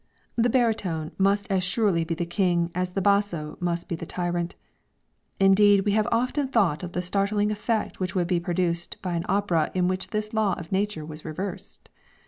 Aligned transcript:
The 0.35 0.49
barytone 0.49 1.11
must 1.19 1.45
as 1.51 1.63
surely 1.63 2.03
be 2.03 2.15
the 2.15 2.25
king 2.25 2.71
as 2.73 2.93
the 2.93 3.03
basso 3.03 3.55
must 3.59 3.87
be 3.87 3.93
the 3.95 4.07
tyrant; 4.07 4.55
indeed 5.39 5.85
we 5.85 5.91
have 5.91 6.07
often 6.11 6.47
thought 6.47 6.81
of 6.81 6.93
the 6.93 7.03
startling 7.03 7.51
effect 7.51 7.99
which 7.99 8.15
would 8.15 8.25
be 8.25 8.39
produced 8.39 8.99
by 9.03 9.13
an 9.13 9.25
opera 9.29 9.69
in 9.75 9.87
which 9.87 10.07
this 10.07 10.33
law 10.33 10.55
of 10.57 10.71
nature 10.71 11.05
was 11.05 11.23
reversed. 11.23 11.87